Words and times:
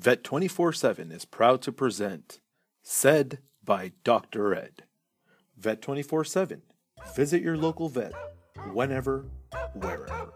Vet 0.00 0.24
24 0.24 0.72
7 0.72 1.12
is 1.12 1.26
proud 1.26 1.60
to 1.60 1.70
present 1.70 2.40
Said 2.82 3.40
by 3.62 3.92
Dr. 4.02 4.54
Ed. 4.54 4.84
Vet 5.58 5.82
24 5.82 6.24
7. 6.24 6.62
Visit 7.14 7.42
your 7.42 7.58
local 7.58 7.90
vet 7.90 8.14
whenever, 8.72 9.26
wherever. 9.74 10.32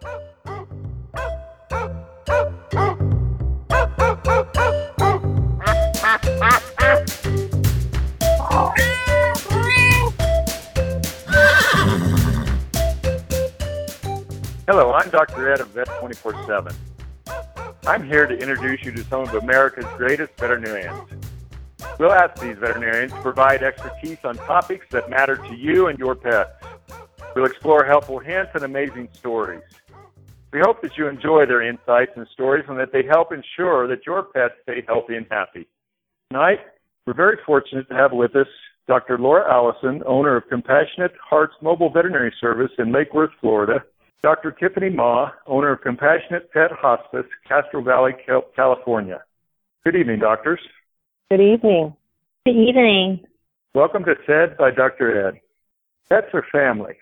Hello, 14.67 14.93
I'm 14.93 15.09
Dr. 15.09 15.51
Ed 15.51 15.61
of 15.61 15.69
Vet 15.69 15.89
24 16.01 16.45
7. 16.45 16.94
I'm 17.87 18.03
here 18.03 18.27
to 18.27 18.35
introduce 18.35 18.82
you 18.82 18.93
to 18.93 19.05
some 19.05 19.21
of 19.21 19.35
America's 19.35 19.84
greatest 19.98 20.33
veterinarians. 20.39 20.98
We'll 21.98 22.12
ask 22.12 22.41
these 22.41 22.57
veterinarians 22.57 23.12
to 23.12 23.20
provide 23.20 23.62
expertise 23.62 24.16
on 24.24 24.37
topics 24.37 24.87
that 24.91 25.10
matter 25.10 25.37
to 25.37 25.55
you 25.55 25.88
and 25.88 25.98
your 25.98 26.15
pets. 26.15 26.51
We'll 27.37 27.45
explore 27.45 27.84
helpful 27.84 28.19
hints 28.20 28.52
and 28.55 28.65
amazing 28.65 29.10
stories. 29.12 29.60
We 30.51 30.60
hope 30.60 30.80
that 30.80 30.97
you 30.97 31.09
enjoy 31.09 31.45
their 31.45 31.60
insights 31.60 32.12
and 32.16 32.27
stories 32.29 32.65
and 32.69 32.79
that 32.79 32.91
they 32.91 33.02
help 33.02 33.33
ensure 33.33 33.87
that 33.87 34.07
your 34.07 34.23
pets 34.23 34.55
stay 34.62 34.82
healthy 34.88 35.16
and 35.16 35.27
happy. 35.30 35.66
Tonight, 36.30 36.60
we're 37.07 37.12
very 37.12 37.37
fortunate 37.45 37.87
to 37.91 37.95
have 37.95 38.12
with 38.12 38.35
us 38.35 38.48
Dr. 38.88 39.19
Laura 39.19 39.52
Allison, 39.52 40.02
owner 40.07 40.37
of 40.37 40.48
Compassionate 40.48 41.12
Hearts 41.23 41.55
Mobile 41.60 41.91
Veterinary 41.91 42.32
Service 42.41 42.71
in 42.79 42.93
Lake 42.93 43.12
Worth, 43.12 43.32
Florida, 43.43 43.85
Dr. 44.23 44.52
Tiffany 44.52 44.91
Ma, 44.91 45.30
owner 45.46 45.73
of 45.73 45.80
Compassionate 45.82 46.50
Pet 46.52 46.70
Hospice, 46.73 47.27
Castro 47.46 47.82
Valley, 47.82 48.12
California. 48.56 49.23
Good 49.84 49.96
evening, 49.96 50.20
doctors. 50.20 50.60
Good 51.30 51.40
evening. 51.40 51.95
Good 52.46 52.56
evening. 52.56 53.20
Welcome 53.74 54.04
to 54.04 54.15
Said 54.26 54.56
by 54.56 54.71
Dr. 54.71 55.29
Ed. 55.29 55.40
Pets 56.09 56.29
are 56.32 56.45
family. 56.52 56.95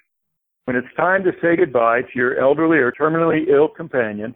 When 0.64 0.76
it's 0.76 0.94
time 0.96 1.24
to 1.24 1.32
say 1.42 1.56
goodbye 1.56 2.02
to 2.02 2.08
your 2.14 2.40
elderly 2.40 2.78
or 2.78 2.92
terminally 2.92 3.48
ill 3.48 3.68
companion, 3.68 4.34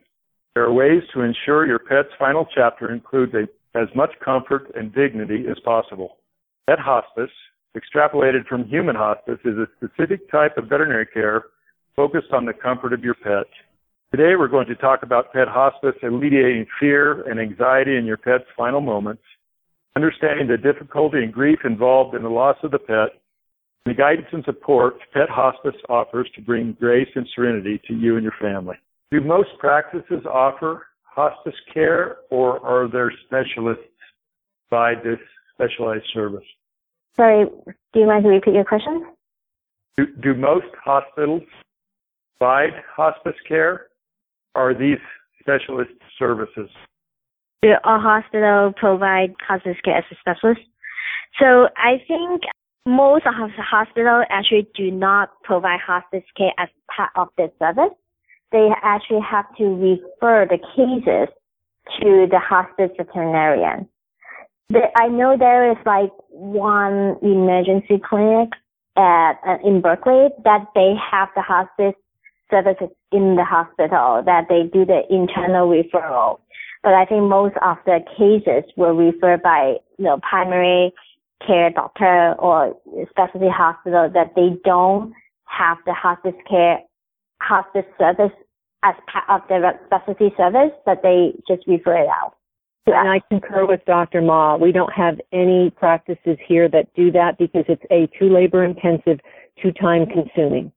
there 0.55 0.65
are 0.65 0.73
ways 0.73 1.03
to 1.15 1.23
ensure 1.23 1.67
your 1.67 1.79
pet's 1.79 2.09
final 2.19 2.47
chapter 2.55 2.93
includes 2.93 3.33
a, 3.35 3.47
as 3.79 3.89
much 3.95 4.11
comfort 4.25 4.73
and 4.75 4.93
dignity 4.95 5.45
as 5.51 5.59
possible. 5.65 6.19
Pet 6.69 6.79
hospice, 6.79 7.31
extrapolated 7.77 8.47
from 8.49 8.65
human 8.65 8.97
hospice, 8.97 9.39
is 9.45 9.57
a 9.57 9.69
specific 9.77 10.31
type 10.31 10.57
of 10.57 10.69
veterinary 10.69 11.07
care 11.07 11.45
focused 11.97 12.33
on 12.33 12.45
the 12.45 12.53
comfort 12.53 12.93
of 12.93 13.03
your 13.03 13.15
pet. 13.15 13.47
Today 14.13 14.37
we're 14.39 14.49
going 14.49 14.67
to 14.67 14.75
talk 14.75 15.03
about 15.03 15.33
pet 15.33 15.49
hospice 15.49 15.95
alleviating 16.03 16.67
fear 16.79 17.23
and 17.23 17.41
anxiety 17.41 17.97
in 17.97 18.05
your 18.05 18.19
pet's 18.19 18.45
final 18.55 18.83
moments, 18.83 19.23
understanding 19.97 20.47
the 20.47 20.59
difficulty 20.59 21.19
and 21.25 21.33
grief 21.33 21.61
involved 21.65 22.15
in 22.15 22.23
the 22.23 22.29
loss 22.29 22.57
of 22.63 22.71
the 22.71 22.79
pet, 22.79 23.19
and 23.85 23.95
the 23.95 23.95
guidance 23.95 24.29
and 24.33 24.45
support 24.45 24.97
pet 25.15 25.31
hospice 25.31 25.75
offers 25.89 26.31
to 26.35 26.43
bring 26.43 26.77
grace 26.79 27.09
and 27.15 27.27
serenity 27.35 27.81
to 27.89 27.95
you 27.95 28.17
and 28.17 28.23
your 28.23 28.35
family. 28.41 28.77
Do 29.11 29.23
most 29.23 29.51
practices 29.59 30.27
offer 30.31 30.87
hospice 31.03 31.55
care 31.73 32.19
or 32.31 32.61
are 32.65 32.89
there 32.89 33.11
specialists 33.25 33.85
by 34.71 34.95
this 34.95 35.19
specialized 35.55 36.05
service? 36.13 36.45
Sorry, 37.15 37.47
do 37.47 38.01
you 38.01 38.07
mind 38.07 38.25
to 38.25 38.29
repeat 38.29 38.53
your 38.53 38.65
question? 38.65 39.07
Do, 39.97 40.07
do 40.21 40.35
most 40.35 40.67
hospitals 40.85 41.43
provide 42.39 42.83
hospice 42.95 43.37
care? 43.47 43.87
Are 44.55 44.75
these 44.75 44.99
specialist 45.41 45.93
services? 46.19 46.71
Do 47.63 47.71
a 47.85 47.99
hospital 47.99 48.73
provide 48.77 49.35
hospice 49.47 49.77
care 49.85 49.99
as 49.99 50.05
a 50.11 50.17
specialist? 50.21 50.61
So 51.39 51.69
I 51.77 52.03
think 52.07 52.43
most 52.87 53.25
hospitals 53.27 54.25
actually 54.31 54.69
do 54.75 54.91
not 54.91 55.31
provide 55.43 55.81
hospice 55.81 56.25
care 56.37 56.53
as 56.59 56.69
part 56.95 57.11
of 57.17 57.29
their 57.37 57.51
service. 57.59 57.95
They 58.53 58.69
actually 58.83 59.21
have 59.29 59.45
to 59.57 59.65
refer 59.65 60.47
the 60.47 60.59
cases 60.77 61.35
to 62.01 62.27
the 62.31 62.39
hospice 62.39 62.91
veterinarian. 62.97 63.89
I 64.97 65.09
know 65.09 65.37
there 65.39 65.71
is 65.71 65.77
like 65.87 66.11
one 66.29 67.17
emergency 67.23 68.01
clinic 68.09 68.51
at 68.97 69.35
uh, 69.47 69.59
in 69.65 69.81
Berkeley 69.81 70.29
that 70.45 70.67
they 70.75 70.95
have 71.11 71.29
the 71.37 71.43
hospice 71.43 71.95
services 72.51 72.89
in 73.13 73.37
the 73.37 73.45
hospital 73.45 74.23
that 74.25 74.47
they 74.49 74.65
do 74.73 74.85
the 74.85 75.03
internal 75.11 75.69
referral. 75.69 76.41
But 76.83 76.95
I 76.95 77.05
think 77.05 77.23
most 77.23 77.57
of 77.63 77.79
the 77.85 78.01
cases 78.17 78.71
were 78.77 78.95
referred 78.95 79.43
by 79.43 79.77
you 79.99 80.05
know 80.05 80.19
primary 80.29 80.93
care 81.45 81.71
doctor 81.71 82.35
or 82.39 82.77
specialty 83.11 83.49
hospital 83.49 84.11
that 84.13 84.35
they 84.37 84.57
don't 84.65 85.13
have 85.45 85.79
the 85.87 85.95
hospice 85.95 86.35
care 86.49 86.79
hospice 87.41 87.85
service 87.99 88.33
as 88.83 88.95
part 89.11 89.25
of 89.29 89.49
the 89.49 89.73
specialty 89.87 90.33
service, 90.37 90.73
but 90.85 91.03
they 91.03 91.33
just 91.49 91.67
refer 91.67 91.97
it 91.97 92.09
out. 92.09 92.35
And 92.87 93.09
I 93.09 93.21
concur 93.29 93.67
with 93.67 93.85
Dr. 93.85 94.23
Ma. 94.23 94.57
We 94.57 94.71
don't 94.71 94.93
have 94.93 95.21
any 95.33 95.71
practices 95.71 96.39
here 96.47 96.69
that 96.69 96.87
do 96.95 97.11
that 97.13 97.37
because 97.37 97.65
it's 97.69 97.83
a 97.91 98.09
too 98.17 98.33
labor 98.33 98.65
intensive, 98.65 99.19
too 99.61 99.73
time 99.73 100.07
consuming. 100.07 100.71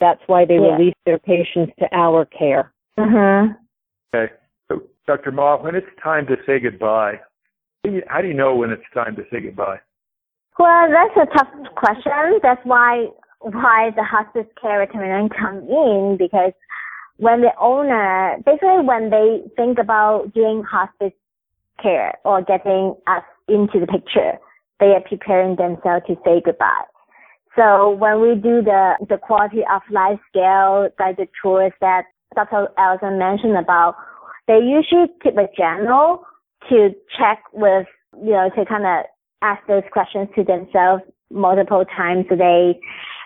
That's 0.00 0.20
why 0.26 0.44
they 0.44 0.54
yeah. 0.54 0.76
release 0.76 0.94
their 1.04 1.18
patients 1.18 1.72
to 1.78 1.86
our 1.92 2.24
care. 2.24 2.72
Mm-hmm. 2.98 3.52
Okay. 4.14 4.32
So, 4.68 4.82
Dr. 5.06 5.32
Ma, 5.32 5.56
when 5.60 5.74
it's 5.74 5.86
time 6.02 6.26
to 6.26 6.36
say 6.46 6.60
goodbye, 6.60 7.20
how 8.06 8.20
do 8.20 8.28
you 8.28 8.34
know 8.34 8.54
when 8.54 8.70
it's 8.70 8.82
time 8.94 9.16
to 9.16 9.22
say 9.30 9.40
goodbye? 9.40 9.78
Well, 10.58 10.88
that's 10.90 11.28
a 11.28 11.36
tough 11.36 11.48
question. 11.76 12.40
That's 12.42 12.60
why 12.64 13.06
why 13.40 13.90
the 13.94 14.02
hospice 14.02 14.46
care 14.60 14.84
veterinarian 14.84 15.28
come 15.28 15.58
in 15.68 16.16
because 16.18 16.52
when 17.18 17.40
the 17.40 17.52
owner, 17.60 18.36
basically 18.44 18.82
when 18.82 19.10
they 19.10 19.42
think 19.56 19.78
about 19.78 20.32
doing 20.34 20.64
hospice 20.68 21.12
care 21.80 22.14
or 22.24 22.42
getting 22.42 22.96
us 23.06 23.22
into 23.48 23.78
the 23.78 23.86
picture, 23.86 24.38
they 24.80 24.86
are 24.86 25.00
preparing 25.00 25.56
themselves 25.56 26.04
to 26.06 26.16
say 26.24 26.42
goodbye. 26.44 26.84
So 27.56 27.90
when 27.90 28.20
we 28.20 28.34
do 28.34 28.62
the, 28.62 28.94
the 29.08 29.18
quality 29.18 29.62
of 29.70 29.82
life 29.90 30.18
scale 30.28 30.88
like 30.98 31.16
the 31.16 31.26
tools 31.42 31.72
that 31.80 32.04
Dr. 32.34 32.68
Allison 32.76 33.18
mentioned 33.18 33.56
about, 33.56 33.96
they 34.46 34.58
usually 34.58 35.06
keep 35.22 35.36
a 35.36 35.48
journal 35.56 36.24
to 36.68 36.90
check 37.18 37.42
with, 37.52 37.86
you 38.22 38.32
know, 38.32 38.50
to 38.56 38.64
kind 38.64 38.86
of 38.86 39.06
ask 39.42 39.66
those 39.66 39.82
questions 39.92 40.28
to 40.36 40.44
themselves 40.44 41.02
multiple 41.30 41.84
times 41.96 42.26
a 42.30 42.36
day. 42.36 42.78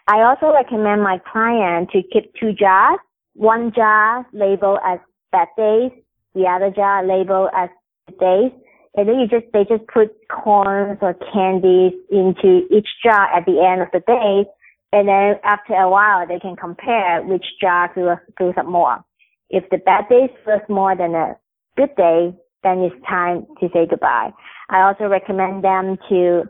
I 0.09 0.23
also 0.23 0.53
recommend 0.53 1.03
my 1.03 1.19
client 1.31 1.91
to 1.91 2.03
keep 2.13 2.33
two 2.39 2.53
jars. 2.53 2.99
One 3.35 3.73
jar 3.75 4.27
labeled 4.33 4.81
as 4.85 4.99
bad 5.31 5.49
days, 5.57 5.93
the 6.35 6.45
other 6.47 6.71
jar 6.71 7.07
labeled 7.07 7.51
as 7.57 7.71
good 8.09 8.19
days 8.19 8.62
and 8.95 9.09
then 9.09 9.19
you 9.19 9.27
just 9.27 9.47
they 9.53 9.65
just 9.65 9.87
put 9.87 10.11
corns 10.29 10.99
or 11.01 11.15
candies 11.33 11.93
into 12.11 12.67
each 12.71 12.89
jar 13.05 13.33
at 13.35 13.47
the 13.47 13.63
end 13.63 13.81
of 13.81 13.89
the 13.93 14.01
day, 14.01 14.45
and 14.93 15.09
then 15.09 15.37
after 15.45 15.75
a 15.75 15.89
while 15.89 16.27
they 16.27 16.39
can 16.39 16.57
compare 16.57 17.23
which 17.23 17.45
jar 17.61 17.91
fills, 17.95 18.19
fills 18.37 18.55
up 18.59 18.67
more. 18.67 19.03
If 19.51 19.69
the 19.71 19.79
bad 19.79 20.09
day 20.09 20.29
fills 20.45 20.63
more 20.69 20.97
than 20.97 21.15
a 21.15 21.37
good 21.77 21.95
day, 21.97 22.35
then 22.63 22.79
it's 22.81 23.07
time 23.09 23.47
to 23.61 23.69
say 23.73 23.87
goodbye. 23.89 24.31
I 24.71 24.83
also 24.83 25.05
recommend 25.05 25.65
them 25.65 25.99
to 26.09 26.45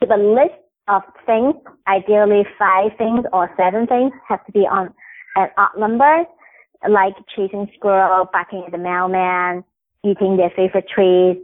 keep 0.00 0.10
a 0.10 0.14
list 0.14 0.54
of 0.88 1.02
things, 1.26 1.54
ideally 1.88 2.44
five 2.58 2.92
things 2.96 3.24
or 3.32 3.50
seven 3.56 3.86
things, 3.86 4.12
have 4.28 4.44
to 4.46 4.52
be 4.52 4.60
on 4.60 4.94
an 5.34 5.48
odd 5.58 5.78
number, 5.78 6.24
like 6.88 7.14
chasing 7.34 7.68
squirrel, 7.76 8.28
barking 8.32 8.62
at 8.66 8.72
the 8.72 8.78
mailman, 8.78 9.64
eating 10.04 10.36
their 10.36 10.50
favorite 10.56 10.88
trees, 10.88 11.36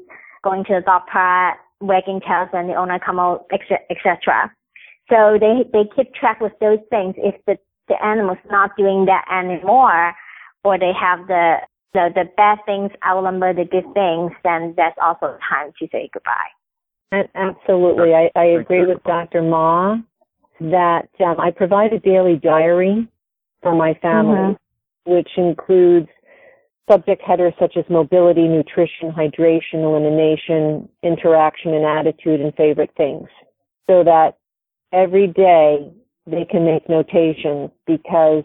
going 0.43 0.65
to 0.65 0.75
the 0.75 0.81
dog 0.81 1.03
park, 1.11 1.59
wagging 1.81 2.21
tails 2.27 2.49
when 2.51 2.67
the 2.67 2.75
owner 2.75 2.99
come 2.99 3.19
out, 3.19 3.47
etc. 3.91 4.53
So 5.11 5.39
they 5.39 5.65
they 5.73 5.89
keep 5.95 6.15
track 6.15 6.41
with 6.41 6.53
those 6.61 6.79
things. 6.91 7.15
If 7.19 7.35
the 7.47 7.57
the 7.89 8.03
animal's 8.05 8.39
not 8.51 8.71
doing 8.77 9.07
that 9.07 9.25
anymore, 9.31 10.15
or 10.65 10.79
they 10.79 10.93
have 10.99 11.27
the 11.27 11.57
the, 11.93 12.09
the 12.15 12.25
bad 12.37 12.59
things 12.65 12.91
outnumber 13.07 13.53
the 13.53 13.65
good 13.65 13.93
things, 13.93 14.33
then 14.45 14.75
that's 14.77 14.97
also 15.03 15.37
time 15.49 15.73
to 15.79 15.89
say 15.93 16.09
goodbye. 16.13 17.27
Absolutely, 17.35 18.15
I, 18.15 18.31
I 18.35 18.45
agree 18.45 18.87
with 18.87 19.03
Dr. 19.05 19.43
Ma 19.43 19.97
that 20.61 21.09
um, 21.21 21.39
I 21.39 21.51
provide 21.51 21.93
a 21.93 21.99
daily 21.99 22.37
diary 22.37 23.07
for 23.63 23.75
my 23.75 23.95
family, 24.01 24.55
mm-hmm. 24.55 25.13
which 25.13 25.29
includes 25.37 26.09
subject 26.91 27.23
headers 27.23 27.55
such 27.59 27.77
as 27.77 27.85
mobility, 27.89 28.49
nutrition, 28.49 29.13
hydration, 29.13 29.85
elimination, 29.85 30.89
interaction 31.03 31.75
and 31.75 31.85
attitude, 31.85 32.41
and 32.41 32.55
favorite 32.55 32.91
things. 32.97 33.29
So 33.89 34.05
that 34.05 34.39
every 34.93 35.27
day 35.27 35.93
they 36.27 36.45
can 36.45 36.65
make 36.65 36.89
notations 36.89 37.71
because 37.87 38.45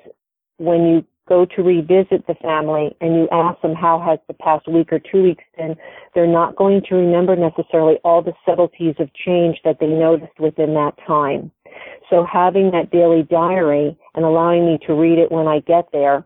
when 0.57 0.87
you 0.87 1.05
go 1.27 1.45
to 1.45 1.61
revisit 1.61 2.25
the 2.25 2.35
family 2.41 2.95
and 3.01 3.15
you 3.15 3.27
ask 3.31 3.61
them 3.61 3.75
how 3.75 3.99
has 3.99 4.17
the 4.27 4.33
past 4.33 4.67
week 4.67 4.91
or 4.93 4.99
two 4.99 5.23
weeks 5.23 5.43
been, 5.57 5.75
they're 6.15 6.25
not 6.25 6.55
going 6.55 6.81
to 6.87 6.95
remember 6.95 7.35
necessarily 7.35 7.95
all 8.03 8.21
the 8.21 8.33
subtleties 8.45 8.95
of 8.99 9.13
change 9.13 9.57
that 9.65 9.77
they 9.79 9.87
noticed 9.87 10.39
within 10.39 10.73
that 10.73 10.93
time. 11.05 11.51
So 12.09 12.25
having 12.25 12.71
that 12.71 12.91
daily 12.91 13.23
diary 13.23 13.97
and 14.15 14.23
allowing 14.23 14.65
me 14.65 14.79
to 14.87 14.93
read 14.93 15.19
it 15.19 15.31
when 15.31 15.47
I 15.47 15.59
get 15.59 15.89
there 15.91 16.25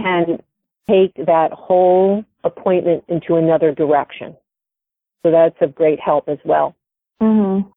can 0.00 0.38
take 0.88 1.14
that 1.26 1.52
whole 1.52 2.24
appointment 2.44 3.04
into 3.08 3.36
another 3.36 3.72
direction. 3.72 4.36
So 5.24 5.30
that's 5.30 5.56
of 5.60 5.74
great 5.74 6.00
help 6.00 6.28
as 6.28 6.38
well. 6.44 6.74
Mm-hmm. 7.22 7.68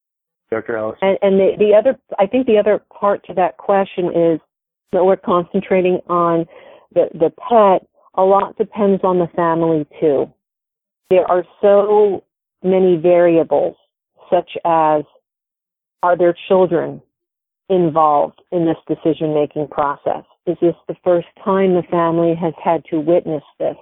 Dr. 0.50 0.78
Alice. 0.78 0.98
And, 1.02 1.18
and 1.22 1.40
the, 1.40 1.52
the 1.58 1.74
other, 1.76 1.98
I 2.20 2.26
think 2.26 2.48
the 2.48 2.58
other 2.58 2.82
part 2.98 3.26
to 3.26 3.34
that 3.36 3.58
question 3.58 4.08
is 4.08 4.40
that 4.92 5.06
we're 5.06 5.18
concentrating 5.18 6.00
on 6.08 6.46
the, 6.94 7.10
the 7.14 7.32
pet. 7.32 7.88
A 8.16 8.24
lot 8.24 8.58
depends 8.58 9.04
on 9.04 9.20
the 9.20 9.28
family 9.36 9.86
too. 10.00 10.32
There 11.10 11.30
are 11.30 11.44
so 11.62 12.24
many 12.64 12.98
variables, 12.98 13.76
such 14.32 14.52
as 14.66 15.04
are 16.02 16.18
there 16.18 16.36
children 16.48 17.02
involved 17.70 18.42
in 18.52 18.66
this 18.66 18.78
decision 18.88 19.34
making 19.34 19.68
process? 19.68 20.24
Is 20.46 20.58
this 20.62 20.76
the 20.88 20.96
first 21.04 21.28
time 21.44 21.74
the 21.74 21.84
family 21.90 22.36
has 22.36 22.54
had 22.64 22.84
to 22.86 23.00
witness 23.00 23.44
this? 23.60 23.78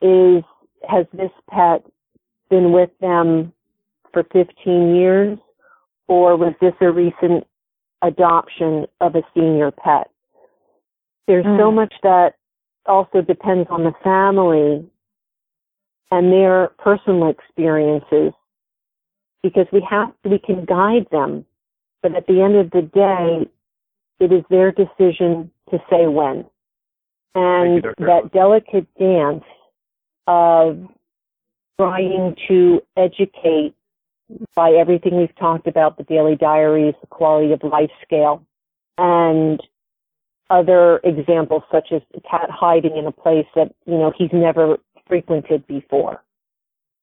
Is, 0.00 0.44
has 0.88 1.06
this 1.12 1.30
pet 1.50 1.84
been 2.48 2.72
with 2.72 2.90
them 3.00 3.52
for 4.12 4.24
15 4.32 4.94
years? 4.94 5.38
Or 6.08 6.36
was 6.36 6.54
this 6.60 6.74
a 6.80 6.90
recent 6.90 7.46
adoption 8.02 8.86
of 9.00 9.16
a 9.16 9.22
senior 9.34 9.72
pet? 9.72 10.10
There's 11.26 11.44
mm. 11.44 11.58
so 11.58 11.72
much 11.72 11.92
that 12.04 12.36
also 12.86 13.20
depends 13.20 13.68
on 13.70 13.82
the 13.82 13.92
family 14.04 14.88
and 16.12 16.32
their 16.32 16.68
personal 16.78 17.28
experiences 17.28 18.32
because 19.42 19.66
we 19.72 19.84
have, 19.90 20.12
we 20.24 20.38
can 20.38 20.64
guide 20.64 21.08
them 21.10 21.44
but 22.06 22.14
at 22.14 22.26
the 22.28 22.40
end 22.40 22.54
of 22.54 22.70
the 22.70 22.82
day, 22.82 23.50
it 24.20 24.32
is 24.32 24.44
their 24.48 24.70
decision 24.70 25.50
to 25.70 25.78
say 25.90 26.06
when. 26.06 26.44
And 27.34 27.84
you, 27.84 27.94
that 27.98 28.32
delicate 28.32 28.86
dance 28.98 29.44
of 30.26 30.78
trying 31.78 32.34
to 32.48 32.80
educate 32.96 33.74
by 34.54 34.72
everything 34.72 35.16
we've 35.16 35.36
talked 35.36 35.66
about, 35.66 35.98
the 35.98 36.04
daily 36.04 36.36
diaries, 36.36 36.94
the 37.00 37.06
quality 37.06 37.52
of 37.52 37.62
life 37.62 37.90
scale, 38.02 38.44
and 38.98 39.60
other 40.48 41.00
examples 41.04 41.62
such 41.70 41.88
as 41.92 42.00
the 42.14 42.20
cat 42.22 42.48
hiding 42.50 42.96
in 42.96 43.06
a 43.06 43.12
place 43.12 43.46
that, 43.54 43.72
you 43.84 43.94
know, 43.98 44.12
he's 44.16 44.30
never 44.32 44.78
frequented 45.06 45.66
before. 45.66 46.22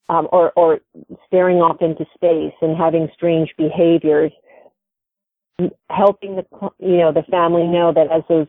Um, 0.10 0.28
or, 0.34 0.52
or 0.58 0.82
staring 1.26 1.58
off 1.58 1.78
into 1.82 2.06
space 2.14 2.54
and 2.62 2.76
having 2.76 3.08
strange 3.16 3.54
behaviors 3.58 4.34
helping 5.90 6.36
the 6.36 6.46
you 6.80 6.98
know 6.98 7.12
the 7.12 7.24
family 7.24 7.64
know 7.64 7.94
that 7.94 8.12
as 8.12 8.24
those 8.28 8.48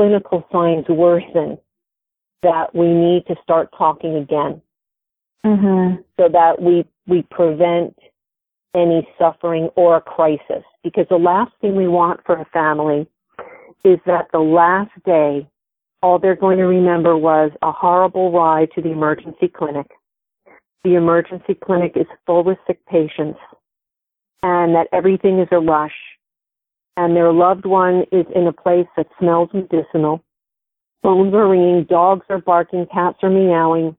clinical 0.00 0.46
signs 0.50 0.88
worsen, 0.88 1.58
that 2.42 2.74
we 2.74 2.86
need 2.88 3.26
to 3.26 3.34
start 3.42 3.68
talking 3.76 4.16
again, 4.16 4.62
mm-hmm. 5.44 6.00
so 6.18 6.28
that 6.32 6.62
we 6.62 6.86
we 7.06 7.20
prevent 7.30 7.94
any 8.74 9.06
suffering 9.18 9.68
or 9.76 9.96
a 9.96 10.00
crisis. 10.00 10.64
Because 10.82 11.04
the 11.10 11.16
last 11.16 11.52
thing 11.60 11.76
we 11.76 11.86
want 11.86 12.20
for 12.24 12.36
a 12.36 12.46
family 12.46 13.06
is 13.84 13.98
that 14.06 14.28
the 14.32 14.38
last 14.38 14.92
day, 15.04 15.46
all 16.02 16.18
they're 16.18 16.34
going 16.34 16.56
to 16.56 16.64
remember 16.64 17.14
was 17.18 17.50
a 17.60 17.70
horrible 17.70 18.32
ride 18.32 18.68
to 18.74 18.80
the 18.80 18.92
emergency 18.92 19.48
clinic. 19.48 19.86
The 20.82 20.94
emergency 20.94 21.54
clinic 21.62 21.92
is 21.94 22.06
full 22.24 22.42
with 22.42 22.56
sick 22.66 22.78
patients 22.86 23.38
and 24.42 24.74
that 24.74 24.86
everything 24.92 25.40
is 25.40 25.48
a 25.52 25.58
rush 25.58 25.92
and 26.96 27.16
their 27.16 27.32
loved 27.32 27.66
one 27.66 28.04
is 28.12 28.26
in 28.34 28.46
a 28.46 28.52
place 28.52 28.86
that 28.96 29.06
smells 29.18 29.48
medicinal. 29.52 30.22
Phones 31.02 31.32
are 31.34 31.48
ringing, 31.48 31.86
dogs 31.88 32.26
are 32.28 32.40
barking, 32.40 32.86
cats 32.92 33.18
are 33.22 33.30
meowing, 33.30 33.96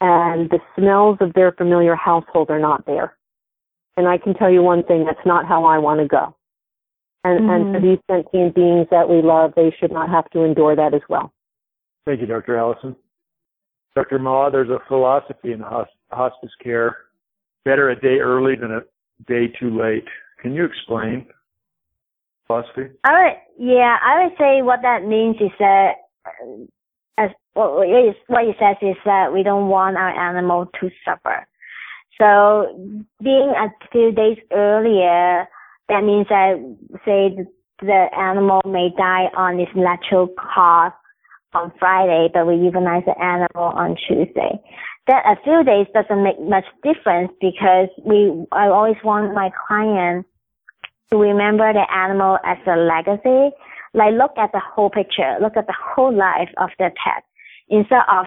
and 0.00 0.50
the 0.50 0.58
smells 0.76 1.16
of 1.20 1.32
their 1.32 1.52
familiar 1.52 1.94
household 1.94 2.50
are 2.50 2.58
not 2.58 2.84
there. 2.86 3.16
And 3.96 4.06
I 4.06 4.18
can 4.18 4.34
tell 4.34 4.50
you 4.50 4.62
one 4.62 4.82
thing, 4.84 5.04
that's 5.06 5.24
not 5.24 5.46
how 5.46 5.64
I 5.64 5.78
want 5.78 6.00
to 6.00 6.06
go. 6.06 6.36
And, 7.24 7.40
mm-hmm. 7.40 7.50
and 7.50 7.64
for 7.74 7.80
mm-hmm. 7.80 7.88
these 7.88 7.98
sentient 8.10 8.54
beings 8.54 8.86
that 8.90 9.08
we 9.08 9.22
love, 9.22 9.52
they 9.56 9.74
should 9.80 9.90
not 9.90 10.10
have 10.10 10.28
to 10.30 10.42
endure 10.42 10.76
that 10.76 10.92
as 10.92 11.00
well. 11.08 11.32
Thank 12.04 12.20
you, 12.20 12.26
Dr. 12.26 12.56
Allison. 12.56 12.94
Dr. 13.94 14.18
Ma, 14.18 14.50
there's 14.50 14.68
a 14.68 14.78
philosophy 14.86 15.52
in 15.52 15.60
hospice 16.10 16.50
care, 16.62 16.96
better 17.64 17.88
a 17.88 17.98
day 17.98 18.18
early 18.20 18.54
than 18.54 18.70
a 18.70 18.80
day 19.26 19.50
too 19.58 19.76
late. 19.76 20.04
Can 20.40 20.52
you 20.52 20.66
explain? 20.66 21.26
Philosophy? 22.46 22.94
I 23.04 23.12
would, 23.12 23.66
yeah, 23.66 23.96
I 24.02 24.24
would 24.24 24.32
say 24.38 24.62
what 24.62 24.80
that 24.82 25.04
means 25.04 25.36
is 25.40 25.52
that, 25.58 25.92
as 27.18 27.30
what 27.54 27.88
it 27.88 28.56
says 28.58 28.76
is 28.82 28.96
that 29.04 29.32
we 29.32 29.42
don't 29.42 29.68
want 29.68 29.96
our 29.96 30.10
animal 30.10 30.66
to 30.80 30.90
suffer. 31.04 31.46
So 32.20 32.98
being 33.22 33.52
a 33.56 33.68
few 33.92 34.12
days 34.12 34.38
earlier, 34.52 35.46
that 35.88 36.02
means 36.02 36.26
that 36.28 36.56
say 37.04 37.44
the, 37.80 38.06
animal 38.16 38.60
may 38.66 38.90
die 38.96 39.28
on 39.36 39.60
its 39.60 39.72
natural 39.74 40.28
cause 40.36 40.92
on 41.54 41.72
Friday, 41.78 42.28
but 42.32 42.46
we 42.46 42.54
euthanize 42.54 43.04
the 43.04 43.18
animal 43.22 43.72
on 43.72 43.96
Tuesday. 44.08 44.60
That 45.06 45.24
a 45.24 45.36
few 45.44 45.62
days 45.62 45.86
doesn't 45.94 46.22
make 46.22 46.40
much 46.40 46.64
difference 46.82 47.32
because 47.40 47.88
we 48.04 48.44
I 48.50 48.66
always 48.66 48.96
want 49.04 49.34
my 49.34 49.50
client 49.68 50.26
remember 51.12 51.72
the 51.72 51.86
animal 51.92 52.38
as 52.44 52.58
a 52.66 52.76
legacy, 52.76 53.54
like 53.94 54.14
look 54.14 54.32
at 54.36 54.52
the 54.52 54.60
whole 54.60 54.90
picture, 54.90 55.36
look 55.40 55.56
at 55.56 55.66
the 55.66 55.76
whole 55.76 56.14
life 56.14 56.50
of 56.58 56.70
the 56.78 56.90
pet 57.02 57.24
instead 57.68 58.02
of, 58.10 58.26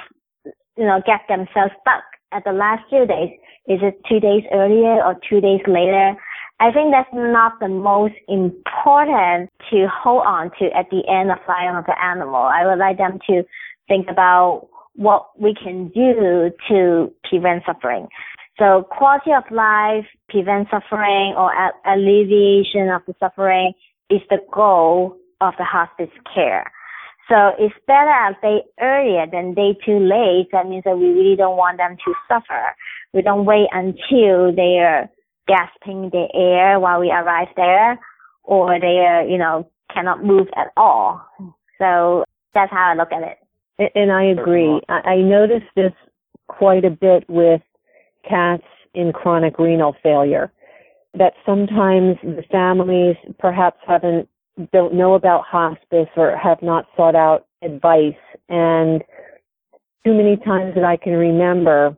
you 0.77 0.85
know, 0.85 1.01
get 1.05 1.21
themselves 1.27 1.73
stuck 1.81 2.03
at 2.31 2.43
the 2.43 2.51
last 2.51 2.83
few 2.89 3.05
days. 3.05 3.31
Is 3.67 3.79
it 3.81 4.01
two 4.09 4.19
days 4.19 4.43
earlier 4.51 5.03
or 5.03 5.15
two 5.29 5.41
days 5.41 5.61
later? 5.67 6.15
I 6.59 6.71
think 6.71 6.91
that's 6.91 7.09
not 7.13 7.59
the 7.59 7.69
most 7.69 8.15
important 8.27 9.49
to 9.71 9.87
hold 9.87 10.25
on 10.25 10.51
to 10.59 10.65
at 10.75 10.89
the 10.89 11.03
end 11.07 11.31
of 11.31 11.37
life 11.47 11.75
of 11.75 11.85
the 11.85 11.95
animal. 12.03 12.35
I 12.35 12.65
would 12.65 12.79
like 12.79 12.97
them 12.97 13.19
to 13.29 13.43
think 13.87 14.07
about 14.09 14.67
what 14.95 15.27
we 15.39 15.53
can 15.53 15.87
do 15.89 16.51
to 16.67 17.13
prevent 17.29 17.63
suffering. 17.65 18.07
So 18.59 18.83
quality 18.91 19.31
of 19.31 19.49
life, 19.51 20.05
prevent 20.27 20.67
suffering 20.69 21.33
or 21.37 21.49
alleviation 21.85 22.89
of 22.89 23.01
the 23.07 23.15
suffering 23.19 23.73
is 24.09 24.19
the 24.29 24.39
goal 24.53 25.15
of 25.39 25.53
the 25.57 25.63
hospice 25.63 26.11
care. 26.33 26.69
So 27.29 27.51
it's 27.57 27.75
better 27.87 28.09
a 28.09 28.35
day 28.41 28.63
earlier 28.81 29.25
than 29.31 29.53
day 29.53 29.77
too 29.85 29.99
late. 29.99 30.49
That 30.51 30.67
means 30.67 30.83
that 30.83 30.97
we 30.97 31.07
really 31.07 31.35
don't 31.37 31.55
want 31.55 31.77
them 31.77 31.95
to 32.03 32.13
suffer. 32.27 32.75
We 33.13 33.21
don't 33.21 33.45
wait 33.45 33.67
until 33.71 34.53
they 34.53 34.79
are 34.79 35.09
gasping 35.47 36.09
the 36.11 36.27
air 36.33 36.79
while 36.79 36.99
we 36.99 37.11
arrive 37.11 37.47
there 37.55 37.99
or 38.43 38.79
they 38.79 38.97
are, 39.07 39.23
you 39.25 39.37
know, 39.37 39.69
cannot 39.93 40.23
move 40.23 40.47
at 40.57 40.67
all. 40.75 41.21
So 41.77 42.25
that's 42.53 42.71
how 42.71 42.91
I 42.91 42.95
look 42.95 43.11
at 43.11 43.23
it. 43.23 43.91
And 43.95 44.11
I 44.11 44.25
agree. 44.25 44.81
I 44.89 45.17
noticed 45.17 45.69
this 45.75 45.93
quite 46.47 46.83
a 46.83 46.89
bit 46.89 47.23
with 47.29 47.61
cats 48.29 48.63
in 48.93 49.11
chronic 49.11 49.57
renal 49.57 49.95
failure. 50.03 50.51
That 51.15 51.33
sometimes 51.45 52.17
the 52.21 52.43
families 52.51 53.15
perhaps 53.39 53.79
haven't, 53.87 54.29
don't 54.71 54.93
know 54.93 55.15
about 55.15 55.45
hospice 55.45 56.09
or 56.15 56.37
have 56.37 56.61
not 56.61 56.85
sought 56.95 57.15
out 57.15 57.47
advice. 57.63 58.13
And 58.47 59.03
too 60.05 60.13
many 60.13 60.37
times 60.37 60.75
that 60.75 60.83
I 60.83 60.97
can 60.97 61.13
remember, 61.13 61.97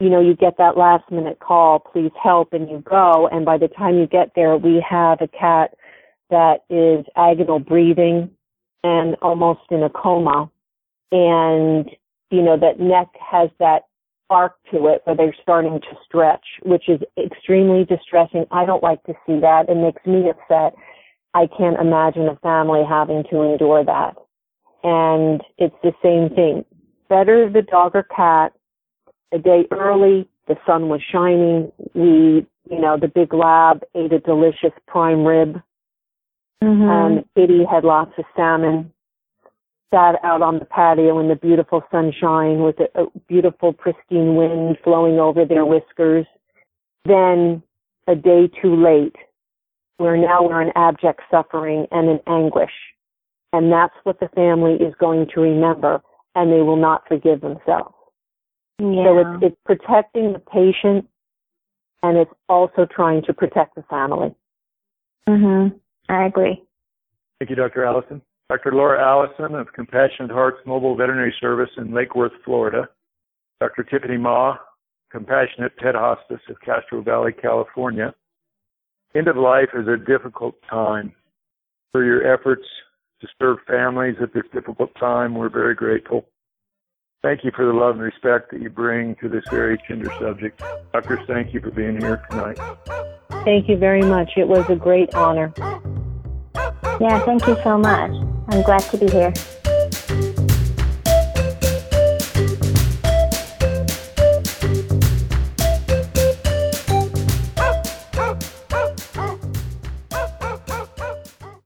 you 0.00 0.08
know, 0.08 0.20
you 0.20 0.34
get 0.34 0.56
that 0.58 0.76
last 0.76 1.10
minute 1.10 1.40
call, 1.40 1.78
please 1.80 2.12
help, 2.22 2.52
and 2.52 2.68
you 2.68 2.82
go. 2.88 3.28
And 3.30 3.44
by 3.44 3.58
the 3.58 3.68
time 3.68 3.98
you 3.98 4.06
get 4.06 4.32
there, 4.36 4.56
we 4.56 4.84
have 4.88 5.20
a 5.20 5.28
cat 5.28 5.74
that 6.30 6.64
is 6.70 7.04
agonal 7.16 7.64
breathing 7.64 8.30
and 8.82 9.16
almost 9.22 9.60
in 9.70 9.82
a 9.82 9.90
coma. 9.90 10.50
And, 11.12 11.90
you 12.30 12.42
know, 12.42 12.56
that 12.58 12.80
neck 12.80 13.08
has 13.20 13.50
that 13.58 13.84
arc 14.34 14.54
to 14.72 14.88
it 14.88 15.02
where 15.04 15.16
they're 15.16 15.36
starting 15.40 15.80
to 15.80 15.96
stretch, 16.04 16.44
which 16.62 16.88
is 16.88 17.00
extremely 17.16 17.84
distressing. 17.84 18.44
I 18.50 18.66
don't 18.66 18.82
like 18.82 19.02
to 19.04 19.14
see 19.26 19.38
that. 19.40 19.68
It 19.68 19.76
makes 19.76 20.04
me 20.04 20.28
upset. 20.28 20.74
I 21.32 21.46
can't 21.56 21.78
imagine 21.80 22.28
a 22.28 22.36
family 22.36 22.82
having 22.88 23.24
to 23.30 23.42
endure 23.42 23.84
that. 23.84 24.14
And 24.82 25.40
it's 25.56 25.74
the 25.82 25.92
same 26.02 26.34
thing. 26.34 26.64
Better 27.08 27.48
the 27.48 27.62
dog 27.62 27.92
or 27.94 28.02
cat 28.02 28.52
a 29.32 29.38
day 29.38 29.64
early, 29.70 30.28
the 30.46 30.56
sun 30.66 30.88
was 30.88 31.00
shining, 31.10 31.72
we, 31.94 32.46
you 32.70 32.80
know, 32.80 32.98
the 33.00 33.08
big 33.08 33.32
lab 33.32 33.82
ate 33.94 34.12
a 34.12 34.20
delicious 34.20 34.72
prime 34.86 35.24
rib. 35.24 35.60
Mm-hmm. 36.62 36.88
Um, 36.88 37.24
Kitty 37.36 37.64
had 37.70 37.84
lots 37.84 38.12
of 38.18 38.24
salmon. 38.36 38.92
Sat 39.94 40.16
out 40.24 40.42
on 40.42 40.58
the 40.58 40.64
patio 40.64 41.20
in 41.20 41.28
the 41.28 41.36
beautiful 41.36 41.82
sunshine 41.90 42.62
with 42.62 42.76
a, 42.80 43.02
a 43.02 43.06
beautiful 43.28 43.72
pristine 43.72 44.34
wind 44.34 44.76
flowing 44.82 45.20
over 45.20 45.44
their 45.44 45.64
whiskers. 45.64 46.26
Then 47.04 47.62
a 48.08 48.14
day 48.14 48.50
too 48.60 48.74
late, 48.74 49.14
where 49.98 50.16
now 50.16 50.42
we're 50.42 50.62
in 50.62 50.72
abject 50.74 51.20
suffering 51.30 51.86
and 51.92 52.08
in 52.08 52.20
anguish. 52.26 52.72
And 53.52 53.70
that's 53.70 53.94
what 54.02 54.18
the 54.18 54.28
family 54.34 54.74
is 54.74 54.94
going 54.98 55.28
to 55.34 55.40
remember 55.40 56.02
and 56.34 56.50
they 56.50 56.62
will 56.62 56.76
not 56.76 57.06
forgive 57.06 57.40
themselves. 57.40 57.94
Yeah. 58.80 59.04
So 59.04 59.18
it's, 59.18 59.44
it's 59.44 59.56
protecting 59.64 60.32
the 60.32 60.40
patient 60.40 61.06
and 62.02 62.18
it's 62.18 62.32
also 62.48 62.86
trying 62.92 63.22
to 63.26 63.32
protect 63.32 63.76
the 63.76 63.82
family. 63.82 64.34
Mhm. 65.28 65.78
I 66.08 66.24
agree. 66.26 66.62
Thank 67.38 67.50
you, 67.50 67.56
Dr. 67.56 67.84
Allison. 67.84 68.20
Dr. 68.50 68.72
Laura 68.72 69.02
Allison 69.02 69.54
of 69.54 69.72
Compassionate 69.72 70.30
Hearts 70.30 70.58
Mobile 70.66 70.96
Veterinary 70.96 71.34
Service 71.40 71.70
in 71.78 71.94
Lake 71.94 72.14
Worth, 72.14 72.32
Florida. 72.44 72.88
Dr. 73.60 73.84
Tiffany 73.84 74.18
Ma, 74.18 74.56
Compassionate 75.10 75.74
Pet 75.78 75.94
Hospice 75.94 76.40
of 76.50 76.60
Castro 76.60 77.02
Valley, 77.02 77.32
California. 77.32 78.14
End 79.14 79.28
of 79.28 79.36
life 79.36 79.70
is 79.74 79.88
a 79.88 79.96
difficult 79.96 80.56
time. 80.68 81.12
For 81.92 82.04
your 82.04 82.30
efforts 82.34 82.64
to 83.20 83.28
serve 83.40 83.58
families 83.66 84.16
at 84.20 84.34
this 84.34 84.42
difficult 84.52 84.90
time, 85.00 85.34
we're 85.34 85.48
very 85.48 85.74
grateful. 85.74 86.26
Thank 87.22 87.44
you 87.44 87.52
for 87.56 87.64
the 87.64 87.72
love 87.72 87.94
and 87.94 88.02
respect 88.02 88.50
that 88.50 88.60
you 88.60 88.68
bring 88.68 89.16
to 89.22 89.28
this 89.30 89.44
very 89.50 89.78
tender 89.88 90.10
subject. 90.20 90.60
Doctors, 90.92 91.20
thank 91.26 91.54
you 91.54 91.60
for 91.60 91.70
being 91.70 91.98
here 91.98 92.22
tonight. 92.28 92.58
Thank 93.44 93.68
you 93.68 93.78
very 93.78 94.02
much. 94.02 94.32
It 94.36 94.46
was 94.46 94.68
a 94.68 94.76
great 94.76 95.14
honor. 95.14 95.50
Yeah, 97.00 97.24
thank 97.24 97.46
you 97.46 97.56
so 97.62 97.78
much. 97.78 98.33
I'm 98.48 98.62
glad 98.62 98.80
to 98.90 98.98
be 98.98 99.08
here. 99.08 99.32